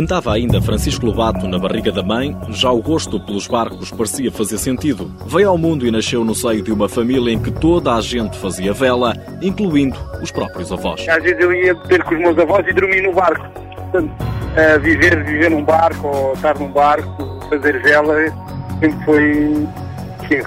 [0.00, 4.56] Andava ainda Francisco Lobato na barriga da mãe, já o gosto pelos barcos parecia fazer
[4.56, 5.12] sentido.
[5.26, 8.38] Veio ao mundo e nasceu no seio de uma família em que toda a gente
[8.38, 11.06] fazia vela, incluindo os próprios avós.
[11.06, 13.46] Às vezes eu ia ter com os meus avós e dormir no barco.
[13.76, 14.10] Portanto,
[14.82, 18.16] viver, viver num barco ou estar num barco, fazer vela,
[18.80, 19.68] sempre foi,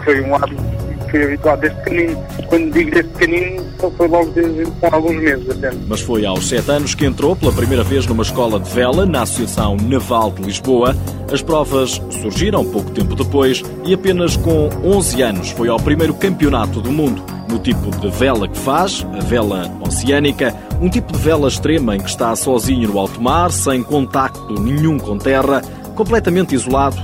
[0.04, 0.73] foi um hábito
[1.14, 2.18] fui habituado desde pequenino.
[2.48, 5.72] Quando digo desde pequenino, só foi logo desde alguns meses até.
[5.88, 9.22] Mas foi aos sete anos que entrou pela primeira vez numa escola de vela na
[9.22, 10.96] Associação Naval de Lisboa.
[11.32, 16.82] As provas surgiram pouco tempo depois e apenas com 11 anos foi ao primeiro campeonato
[16.82, 17.24] do mundo.
[17.48, 22.00] No tipo de vela que faz, a vela oceânica, um tipo de vela extrema em
[22.02, 25.62] que está sozinho no alto mar, sem contacto nenhum com terra,
[25.96, 26.98] completamente isolado,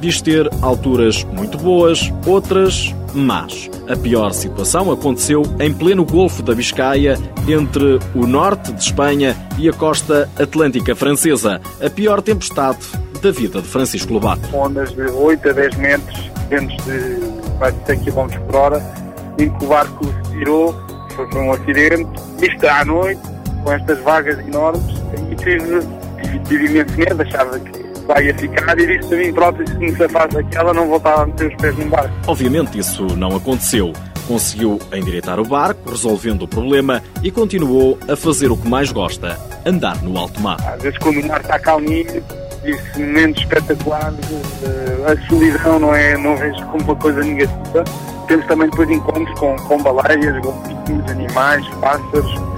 [0.00, 6.54] diz ter alturas muito boas, outras mas a pior situação aconteceu em pleno Golfo da
[6.54, 11.60] Biscaia, entre o norte de Espanha e a costa atlântica francesa.
[11.82, 12.78] A pior tempestade
[13.22, 14.54] da vida de Francisco Lobato.
[14.54, 17.20] Ondas de 8 a 10 metros, ventos de
[17.58, 18.94] quase 100 km por hora,
[19.38, 20.74] em que o barco se virou,
[21.14, 22.06] foi um acidente.
[22.42, 23.35] Isto à noite,
[23.66, 24.94] com estas vagas enormes,
[25.28, 25.80] e tive,
[26.22, 29.76] tive, tive imenso medo, achava que vai a ficar e disse a mim próprio se
[29.76, 32.14] me safasse aquela não voltava a meter os pés no barco.
[32.28, 33.92] Obviamente isso não aconteceu.
[34.28, 39.36] Conseguiu endireitar o barco, resolvendo o problema e continuou a fazer o que mais gosta,
[39.64, 40.58] andar no alto mar.
[40.64, 42.22] Às vezes quando o mar está calminho,
[42.64, 44.18] disse momentos espetaculares,
[44.62, 47.82] eh, a solidão não é, não vejo como uma coisa negativa.
[48.28, 52.55] Temos também depois encontros com, com baleias, golfinhos, animais, pássaros,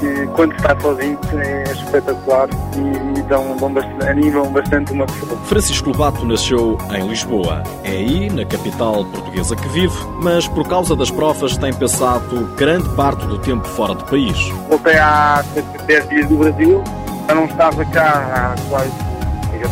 [0.00, 5.36] que quando está sozinho é espetacular e, e dão, dão bastante, animam bastante uma pessoa.
[5.44, 7.62] Francisco Lobato nasceu em Lisboa.
[7.84, 12.88] É aí, na capital portuguesa, que vive, mas por causa das provas tem passado grande
[12.90, 14.36] parte do tempo fora do país.
[14.68, 15.44] Voltei há
[15.86, 16.82] 10 dias do Brasil,
[17.28, 18.90] já não estava cá há quase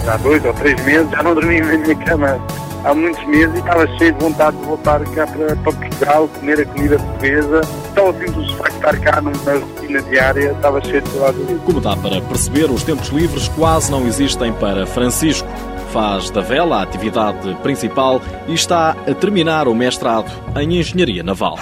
[0.07, 2.39] há dois ou três meses, já não dormi na minha cama
[2.85, 6.61] há muitos meses e estava cheio de vontade de voltar cá para, para Portugal, comer
[6.61, 7.61] a comida portuguesa.
[7.95, 11.61] Só o simples facto de estar cá numa rotina diária estava cheio de disso.
[11.65, 15.49] Como dá para perceber, os tempos livres quase não existem para Francisco.
[15.93, 21.59] Faz da vela a atividade principal e está a terminar o mestrado em Engenharia Naval.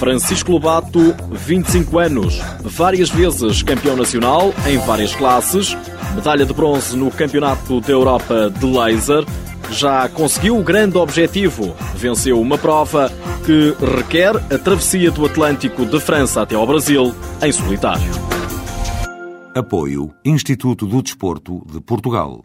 [0.00, 5.76] Francisco Lobato, 25 anos, várias vezes campeão nacional em várias classes,
[6.14, 9.26] medalha de bronze no Campeonato da Europa de Laser,
[9.70, 11.74] já conseguiu o grande objetivo.
[11.94, 13.10] Venceu uma prova
[13.44, 18.10] que requer a travessia do Atlântico de França até ao Brasil em solitário.
[19.54, 22.44] Apoio Instituto do Desporto de Portugal.